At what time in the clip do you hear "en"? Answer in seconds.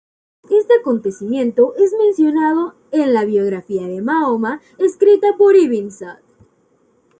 2.89-3.13